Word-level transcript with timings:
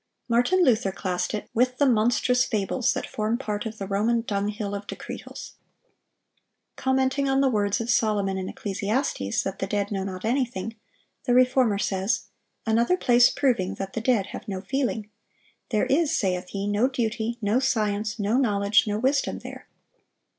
Martin 0.27 0.65
Luther 0.65 0.91
classed 0.91 1.31
it 1.31 1.47
with 1.53 1.77
the 1.77 1.85
"monstrous 1.85 2.43
fables 2.43 2.91
that 2.93 3.05
form 3.05 3.37
part 3.37 3.67
of 3.67 3.77
the 3.77 3.85
Roman 3.85 4.21
dunghill 4.21 4.73
of 4.73 4.87
decretals."(977) 4.87 5.59
Commenting 6.75 7.29
on 7.29 7.39
the 7.39 7.49
words 7.51 7.79
of 7.79 7.87
Solomon 7.91 8.35
in 8.35 8.49
Ecclesiastes, 8.49 9.43
that 9.43 9.59
the 9.59 9.67
dead 9.67 9.91
know 9.91 10.03
not 10.03 10.25
anything, 10.25 10.75
the 11.25 11.35
Reformer 11.35 11.77
says: 11.77 12.29
"Another 12.65 12.97
place 12.97 13.29
proving 13.29 13.75
that 13.75 13.93
the 13.93 14.01
dead 14.01 14.25
have 14.31 14.47
no... 14.47 14.61
feeling. 14.61 15.11
There 15.69 15.85
is, 15.85 16.17
saith 16.17 16.49
he, 16.49 16.65
no 16.65 16.87
duty, 16.87 17.37
no 17.39 17.59
science, 17.59 18.17
no 18.17 18.37
knowledge, 18.37 18.87
no 18.87 18.97
wisdom 18.97 19.37
there. 19.37 19.67